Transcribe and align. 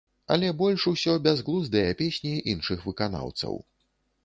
Але 0.35 0.47
больш 0.61 0.85
усё 0.91 1.13
бязглуздыя 1.27 1.93
песні 2.01 2.33
іншых 2.55 2.89
выканаўцаў. 2.89 3.63